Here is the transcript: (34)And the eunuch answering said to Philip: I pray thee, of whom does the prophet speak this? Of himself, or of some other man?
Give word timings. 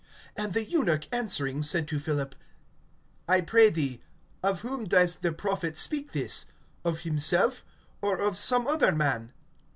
(34)And 0.35 0.53
the 0.53 0.65
eunuch 0.67 1.03
answering 1.13 1.61
said 1.61 1.87
to 1.87 1.99
Philip: 1.99 2.33
I 3.27 3.39
pray 3.41 3.69
thee, 3.69 4.01
of 4.41 4.61
whom 4.61 4.85
does 4.87 5.17
the 5.17 5.31
prophet 5.31 5.77
speak 5.77 6.11
this? 6.11 6.45
Of 6.83 7.01
himself, 7.01 7.63
or 8.01 8.17
of 8.17 8.35
some 8.35 8.65
other 8.67 8.91
man? 8.93 9.31